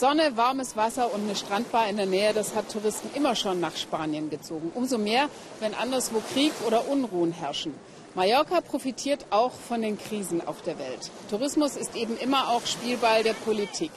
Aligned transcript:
Sonne, 0.00 0.34
warmes 0.34 0.78
Wasser 0.78 1.12
und 1.12 1.24
eine 1.24 1.36
Strandbar 1.36 1.90
in 1.90 1.98
der 1.98 2.06
Nähe, 2.06 2.32
das 2.32 2.54
hat 2.54 2.72
Touristen 2.72 3.10
immer 3.14 3.36
schon 3.36 3.60
nach 3.60 3.76
Spanien 3.76 4.30
gezogen. 4.30 4.72
Umso 4.74 4.96
mehr, 4.96 5.28
wenn 5.60 5.74
anderswo 5.74 6.22
Krieg 6.32 6.54
oder 6.66 6.88
Unruhen 6.88 7.32
herrschen. 7.32 7.74
Mallorca 8.14 8.62
profitiert 8.62 9.26
auch 9.28 9.52
von 9.52 9.82
den 9.82 9.98
Krisen 9.98 10.40
auf 10.48 10.62
der 10.62 10.78
Welt. 10.78 11.10
Tourismus 11.28 11.76
ist 11.76 11.96
eben 11.96 12.16
immer 12.16 12.48
auch 12.48 12.64
Spielball 12.64 13.22
der 13.22 13.34
Politik. 13.34 13.90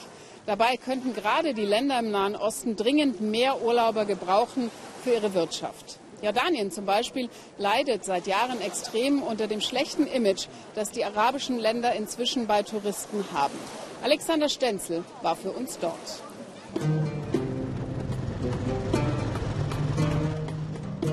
Dabei 0.45 0.75
könnten 0.75 1.13
gerade 1.13 1.53
die 1.53 1.63
Länder 1.63 1.99
im 1.99 2.11
Nahen 2.11 2.35
Osten 2.35 2.75
dringend 2.75 3.21
mehr 3.21 3.61
Urlauber 3.61 4.03
gebrauchen 4.03 4.71
für 5.05 5.11
ihre 5.11 5.33
Wirtschaft. 5.33 5.99
Jordanien 6.21 6.69
zum 6.69 6.85
Beispiel 6.85 7.29
leidet 7.57 8.03
seit 8.03 8.27
Jahren 8.27 8.59
extrem 8.59 9.23
unter 9.23 9.47
dem 9.47 9.61
schlechten 9.61 10.07
Image, 10.07 10.47
das 10.75 10.91
die 10.91 11.05
arabischen 11.05 11.59
Länder 11.59 11.93
inzwischen 11.93 12.45
bei 12.45 12.61
Touristen 12.61 13.23
haben. 13.33 13.57
Alexander 14.03 14.49
Stenzel 14.49 15.05
war 15.21 15.37
für 15.37 15.51
uns 15.51 15.79
dort. 15.79 16.21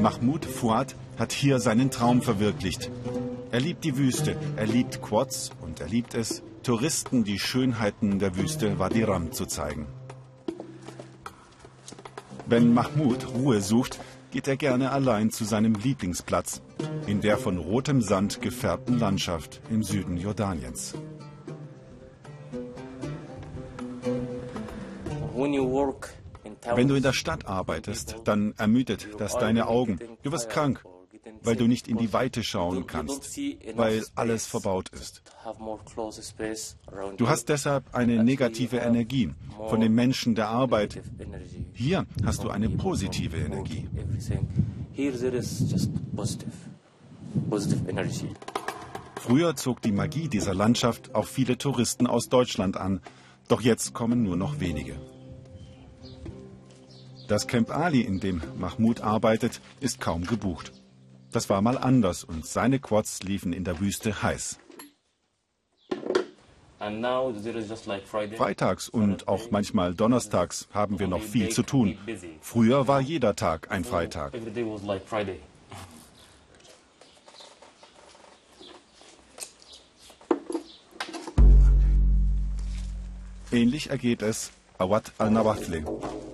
Mahmoud 0.01 0.45
Fuad 0.45 0.97
hat 1.17 1.31
hier 1.31 1.61
seinen 1.61 1.93
Traum 1.93 2.21
verwirklicht. 2.21 2.91
Er 3.53 3.61
liebt 3.61 3.85
die 3.85 3.97
Wüste, 3.97 4.37
er 4.57 4.67
liebt 4.67 5.03
Quads 5.03 5.51
und 5.63 5.81
er 5.81 5.87
liebt 5.87 6.15
es, 6.17 6.43
Touristen 6.65 7.23
die 7.23 7.39
Schönheiten 7.39 8.19
der 8.19 8.37
Wüste 8.37 8.81
Wadi 8.81 9.05
Ram 9.05 9.31
zu 9.31 9.47
zeigen. 9.47 9.87
Wenn 12.47 12.75
Mahmoud 12.75 13.29
Ruhe 13.35 13.61
sucht, 13.61 14.01
geht 14.33 14.49
er 14.49 14.57
gerne 14.57 14.91
allein 14.91 15.31
zu 15.31 15.45
seinem 15.45 15.75
Lieblingsplatz, 15.75 16.61
in 17.07 17.21
der 17.21 17.39
von 17.39 17.59
rotem 17.59 18.03
Sand 18.03 18.43
gefärbten 18.43 18.99
Landschaft 18.99 19.61
im 19.71 19.85
Süden 19.85 20.17
Jordaniens. 20.17 20.95
Wenn 26.75 26.89
du 26.89 26.95
in 26.95 27.03
der 27.03 27.13
Stadt 27.13 27.47
arbeitest, 27.47 28.17
dann 28.25 28.55
ermüdet 28.57 29.09
das 29.19 29.37
deine 29.37 29.67
Augen. 29.69 29.99
Du 30.23 30.33
wirst 30.33 30.49
krank, 30.49 30.85
weil 31.43 31.57
du 31.57 31.67
nicht 31.67 31.89
in 31.89 31.97
die 31.97 32.13
Weite 32.13 32.43
schauen 32.43 32.87
kannst, 32.87 33.39
weil 33.75 34.05
alles 34.15 34.47
verbaut 34.47 34.89
ist. 34.91 35.23
Du 37.17 37.29
hast 37.29 37.49
deshalb 37.49 37.95
eine 37.95 38.23
negative 38.23 38.79
Energie 38.79 39.31
von 39.69 39.81
den 39.81 39.95
Menschen 39.95 40.35
der 40.35 40.49
Arbeit. 40.49 41.03
Hier 41.73 42.07
hast 42.25 42.43
du 42.45 42.51
eine 42.51 42.69
positive 42.71 43.37
Energie. 43.37 43.89
Früher 49.17 49.55
zog 49.57 49.83
die 49.83 49.93
Magie 49.93 50.29
dieser 50.29 50.55
Landschaft 50.55 51.15
auch 51.15 51.27
viele 51.27 51.59
Touristen 51.59 52.07
aus 52.07 52.29
Deutschland 52.29 52.77
an, 52.77 53.01
doch 53.49 53.61
jetzt 53.61 53.93
kommen 53.93 54.23
nur 54.23 54.37
noch 54.37 54.61
wenige. 54.61 54.97
Das 57.31 57.47
Camp 57.47 57.71
Ali, 57.71 58.01
in 58.01 58.19
dem 58.19 58.43
Mahmoud 58.59 59.03
arbeitet, 59.03 59.61
ist 59.79 60.01
kaum 60.01 60.27
gebucht. 60.27 60.73
Das 61.31 61.49
war 61.49 61.63
mal 61.63 61.79
anders 61.79 62.25
und 62.25 62.45
seine 62.45 62.81
Quads 62.81 63.23
liefen 63.23 63.53
in 63.53 63.63
der 63.63 63.79
Wüste 63.79 64.21
heiß. 64.21 64.59
Freitags 68.37 68.89
und 68.89 69.29
auch 69.29 69.53
manchmal 69.53 69.95
donnerstags 69.95 70.67
haben 70.73 70.99
wir 70.99 71.07
noch 71.07 71.23
viel 71.23 71.51
zu 71.51 71.63
tun. 71.63 71.97
Früher 72.41 72.89
war 72.89 73.01
jeder 73.01 73.37
Tag 73.37 73.71
ein 73.71 73.85
Freitag. 73.85 74.33
Ähnlich 83.53 83.91
ergeht 83.91 84.23
es 84.23 84.51
Awad 84.81 85.13
al-Nawafle, 85.19 85.85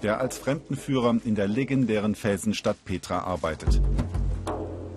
der 0.05 0.21
als 0.21 0.39
Fremdenführer 0.39 1.17
in 1.25 1.35
der 1.35 1.49
legendären 1.49 2.15
Felsenstadt 2.15 2.77
Petra 2.85 3.19
arbeitet. 3.19 3.81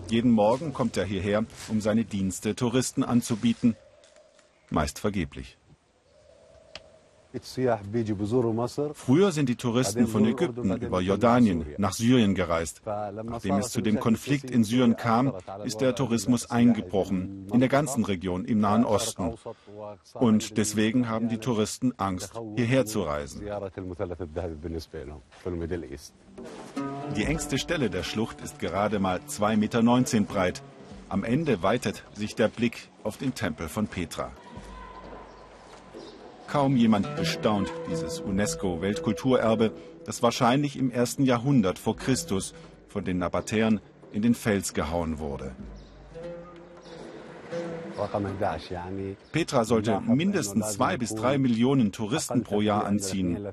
Jeden 0.08 0.30
Morgen 0.30 0.72
kommt 0.72 0.97
er 0.97 1.06
hierher, 1.06 1.46
um 1.68 1.81
seine 1.81 2.06
Dienste 2.06 2.56
Touristen 2.56 3.03
anzubieten, 3.03 3.75
meist 4.69 5.00
vergeblich. 5.00 5.59
Früher 8.94 9.31
sind 9.31 9.50
die 9.50 9.56
Touristen 9.56 10.07
von 10.07 10.25
Ägypten 10.25 10.75
über 10.78 11.00
Jordanien 11.00 11.66
nach 11.78 11.94
Syrien 11.94 12.34
gereist. 12.34 12.81
Nachdem 12.85 13.57
es 13.57 13.69
zu 13.69 13.81
dem 13.81 14.00
Konflikt 14.00 14.50
in 14.50 14.63
Syrien 14.63 14.95
kam, 14.95 15.34
ist 15.63 15.81
der 15.81 15.94
Tourismus 15.94 16.50
eingebrochen, 16.50 17.47
in 17.53 17.59
der 17.59 17.69
ganzen 17.69 18.03
Region 18.03 18.45
im 18.45 18.59
Nahen 18.59 18.84
Osten. 18.84 19.35
Und 20.16 20.57
deswegen 20.57 21.07
haben 21.07 21.29
die 21.29 21.38
Touristen 21.38 21.94
Angst, 21.97 22.34
hierher 22.56 22.88
zu 22.88 23.03
reisen. 23.03 23.44
Die 27.16 27.23
engste 27.23 27.57
Stelle 27.59 27.89
der 27.91 28.03
Schlucht 28.03 28.41
ist 28.41 28.57
gerade 28.57 29.00
mal 29.00 29.19
2,19 29.28 29.57
Meter 29.57 30.22
breit. 30.22 30.63
Am 31.09 31.23
Ende 31.23 31.62
weitet 31.62 32.03
sich 32.13 32.34
der 32.34 32.47
Blick 32.47 32.89
auf 33.03 33.18
den 33.18 33.35
Tempel 33.35 33.68
von 33.68 33.88
Petra. 33.88 34.31
Kaum 36.52 36.76
jemand 36.76 37.16
bestaunt 37.16 37.72
dieses 37.92 38.20
UNESCO-Weltkulturerbe, 38.22 39.72
das 40.06 40.24
wahrscheinlich 40.24 40.78
im 40.78 40.90
ersten 40.90 41.24
Jahrhundert 41.24 41.78
vor 41.78 41.96
Christus 41.96 42.56
von 42.88 43.06
den 43.06 43.20
Nabatäern 43.20 43.82
in 44.12 44.24
den 44.24 44.34
Fels 44.34 44.74
gehauen 44.74 45.20
wurde. 45.20 45.56
Petra 49.32 49.64
sollte 49.64 50.00
mindestens 50.02 50.74
zwei 50.74 50.98
bis 50.98 51.14
drei 51.14 51.38
Millionen 51.38 51.92
Touristen 51.92 52.44
pro 52.44 52.62
Jahr 52.62 52.86
anziehen, 52.86 53.48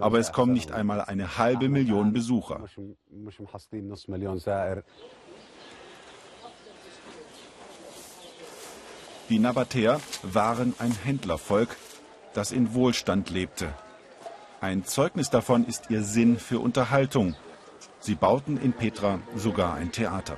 aber 0.00 0.18
es 0.18 0.32
kommen 0.32 0.52
nicht 0.52 0.72
einmal 0.72 1.02
eine 1.02 1.36
halbe 1.36 1.68
Million 1.68 2.12
Besucher. 2.12 2.64
Die 9.28 9.38
Nabatäer 9.38 10.00
waren 10.22 10.74
ein 10.78 10.92
Händlervolk, 10.92 11.76
das 12.38 12.52
in 12.52 12.72
Wohlstand 12.72 13.30
lebte. 13.30 13.74
Ein 14.60 14.84
Zeugnis 14.84 15.28
davon 15.28 15.66
ist 15.66 15.90
ihr 15.90 16.04
Sinn 16.04 16.38
für 16.38 16.60
Unterhaltung. 16.60 17.34
Sie 17.98 18.14
bauten 18.14 18.56
in 18.56 18.72
Petra 18.72 19.18
sogar 19.34 19.74
ein 19.74 19.90
Theater. 19.90 20.36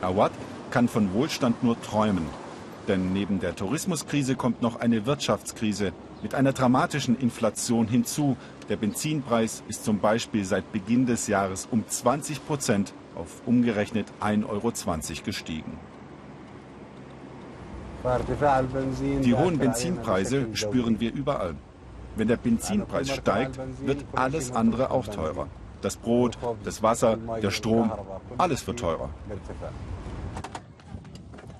Awad 0.00 0.30
kann 0.70 0.86
von 0.86 1.12
Wohlstand 1.12 1.64
nur 1.64 1.80
träumen. 1.82 2.26
Denn 2.86 3.12
neben 3.12 3.40
der 3.40 3.56
Tourismuskrise 3.56 4.36
kommt 4.36 4.62
noch 4.62 4.78
eine 4.78 5.06
Wirtschaftskrise 5.06 5.92
mit 6.22 6.36
einer 6.36 6.52
dramatischen 6.52 7.18
Inflation 7.18 7.88
hinzu. 7.88 8.36
Der 8.68 8.76
Benzinpreis 8.76 9.64
ist 9.66 9.84
zum 9.84 9.98
Beispiel 9.98 10.44
seit 10.44 10.70
Beginn 10.70 11.04
des 11.06 11.26
Jahres 11.26 11.66
um 11.68 11.82
20 11.84 12.46
Prozent 12.46 12.94
auf 13.16 13.42
umgerechnet 13.44 14.06
1,20 14.20 14.48
Euro 14.48 14.72
gestiegen. 15.24 15.95
Die 19.22 19.34
hohen 19.34 19.58
Benzinpreise 19.58 20.46
spüren 20.54 21.00
wir 21.00 21.12
überall. 21.12 21.54
Wenn 22.14 22.28
der 22.28 22.36
Benzinpreis 22.36 23.10
steigt, 23.10 23.58
wird 23.80 24.04
alles 24.14 24.52
andere 24.52 24.90
auch 24.90 25.06
teurer. 25.06 25.48
Das 25.82 25.96
Brot, 25.96 26.38
das 26.64 26.82
Wasser, 26.82 27.18
der 27.42 27.50
Strom, 27.50 27.92
alles 28.38 28.66
wird 28.66 28.78
teurer. 28.78 29.10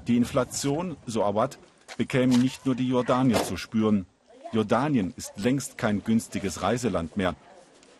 Die 0.06 0.16
Inflation, 0.16 0.96
so 1.04 1.24
Awad, 1.24 1.58
bekämen 1.96 2.40
nicht 2.40 2.64
nur 2.64 2.74
die 2.74 2.88
Jordanier 2.88 3.42
zu 3.42 3.56
spüren. 3.56 4.06
Jordanien 4.52 5.12
ist 5.16 5.32
längst 5.36 5.76
kein 5.78 6.04
günstiges 6.04 6.62
Reiseland 6.62 7.16
mehr. 7.16 7.34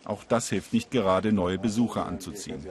Auch 0.05 0.23
das 0.23 0.49
hilft 0.49 0.73
nicht 0.73 0.91
gerade, 0.93 1.33
neue 1.33 1.59
Besucher 1.59 2.07
anzuziehen. 2.07 2.65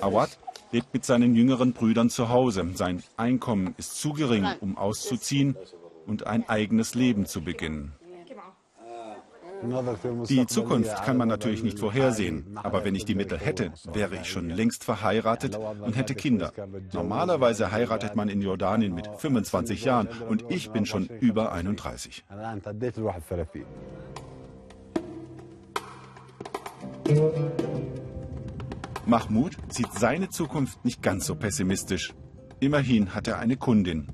Awad 0.00 0.36
lebt 0.72 0.92
mit 0.92 1.04
seinen 1.04 1.34
jüngeren 1.34 1.72
Brüdern 1.72 2.10
zu 2.10 2.28
Hause. 2.28 2.66
Sein 2.74 3.02
Einkommen 3.16 3.74
ist 3.78 4.00
zu 4.00 4.12
gering, 4.12 4.46
um 4.60 4.76
auszuziehen 4.76 5.56
und 6.06 6.26
ein 6.26 6.48
eigenes 6.48 6.94
Leben 6.94 7.26
zu 7.26 7.42
beginnen. 7.42 7.92
Die 10.28 10.46
Zukunft 10.46 11.02
kann 11.04 11.16
man 11.16 11.28
natürlich 11.28 11.62
nicht 11.62 11.78
vorhersehen, 11.78 12.58
aber 12.62 12.84
wenn 12.84 12.94
ich 12.94 13.04
die 13.04 13.16
Mittel 13.16 13.38
hätte, 13.38 13.72
wäre 13.92 14.14
ich 14.16 14.30
schon 14.30 14.50
längst 14.50 14.84
verheiratet 14.84 15.56
und 15.56 15.96
hätte 15.96 16.14
Kinder. 16.14 16.52
Normalerweise 16.92 17.72
heiratet 17.72 18.14
man 18.14 18.28
in 18.28 18.40
Jordanien 18.40 18.94
mit 18.94 19.08
25 19.08 19.84
Jahren 19.84 20.08
und 20.28 20.44
ich 20.48 20.70
bin 20.70 20.86
schon 20.86 21.06
über 21.06 21.52
31. 21.52 22.24
Mahmoud 29.08 29.56
sieht 29.70 29.90
seine 29.94 30.28
Zukunft 30.28 30.84
nicht 30.84 31.00
ganz 31.00 31.24
so 31.24 31.34
pessimistisch. 31.34 32.12
Immerhin 32.60 33.14
hat 33.14 33.26
er 33.26 33.38
eine 33.38 33.56
Kundin. 33.56 34.08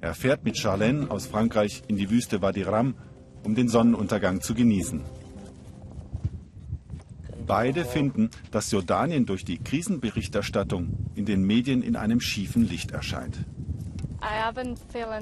Er 0.00 0.12
fährt 0.12 0.44
mit 0.44 0.58
Charlene 0.58 1.08
aus 1.08 1.28
Frankreich 1.28 1.84
in 1.86 1.96
die 1.96 2.10
Wüste 2.10 2.42
Wadi 2.42 2.62
Ram, 2.62 2.96
um 3.44 3.54
den 3.54 3.68
Sonnenuntergang 3.68 4.40
zu 4.40 4.54
genießen. 4.54 5.02
Beide 7.46 7.84
finden, 7.84 8.30
dass 8.50 8.72
Jordanien 8.72 9.24
durch 9.24 9.44
die 9.44 9.58
Krisenberichterstattung 9.58 11.10
in 11.14 11.24
den 11.24 11.44
Medien 11.44 11.82
in 11.82 11.94
einem 11.94 12.20
schiefen 12.20 12.68
Licht 12.68 12.90
erscheint. 12.90 13.38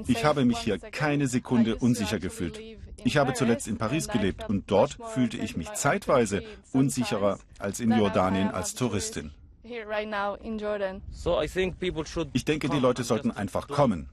Ich 0.07 0.25
habe 0.25 0.45
mich 0.47 0.59
hier 0.59 0.79
keine 0.79 1.29
Sekunde 1.29 1.77
unsicher 1.77 2.19
gefühlt. 2.19 2.59
Ich 3.07 3.17
habe 3.17 3.35
zuletzt 3.35 3.69
in 3.69 3.79
Paris 3.79 4.09
gelebt 4.09 4.49
und 4.49 4.69
dort 4.69 4.99
fühlte 5.15 5.37
ich 5.37 5.57
mich 5.57 5.73
zeitweise 5.75 6.43
unsicherer 6.73 7.39
als 7.61 7.79
in 7.79 7.93
Jordanien 7.93 8.49
als 8.49 8.75
Touristin. 8.75 9.31
Ich 12.33 12.45
denke, 12.45 12.69
die 12.69 12.79
Leute 12.81 13.05
sollten 13.05 13.31
einfach 13.31 13.69
kommen. 13.69 14.09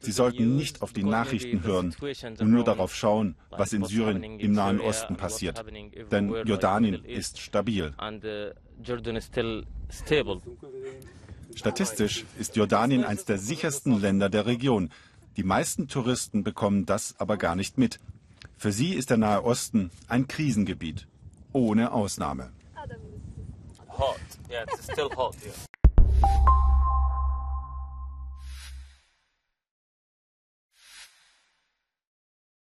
Sie 0.00 0.12
sollten 0.12 0.56
nicht 0.56 0.80
auf 0.80 0.94
die 0.94 1.04
Nachrichten 1.04 1.62
hören 1.64 1.94
und 2.38 2.50
nur 2.50 2.64
darauf 2.64 2.94
schauen, 2.94 3.36
was 3.50 3.74
in 3.74 3.84
Syrien 3.84 4.22
im 4.40 4.52
Nahen 4.52 4.80
Osten 4.80 5.16
passiert. 5.16 5.62
Denn 6.10 6.30
Jordanien 6.46 7.04
ist 7.04 7.40
stabil. 7.40 7.92
Statistisch 11.54 12.24
ist 12.38 12.56
Jordanien 12.56 13.04
eines 13.04 13.26
der 13.26 13.38
sichersten 13.38 14.00
Länder 14.00 14.30
der 14.30 14.46
Region. 14.46 14.90
Die 15.36 15.44
meisten 15.44 15.88
Touristen 15.88 16.42
bekommen 16.42 16.86
das 16.86 17.14
aber 17.18 17.36
gar 17.36 17.54
nicht 17.54 17.76
mit. 17.76 18.00
Für 18.60 18.72
sie 18.72 18.92
ist 18.92 19.08
der 19.08 19.16
Nahe 19.16 19.42
Osten 19.42 19.90
ein 20.06 20.28
Krisengebiet. 20.28 21.08
Ohne 21.54 21.92
Ausnahme. 21.92 22.52
Hot. 23.98 24.20
Yeah, 24.50 24.64
it's 24.64 24.84
still 24.84 25.08
hot 25.16 25.34
here. 25.36 25.54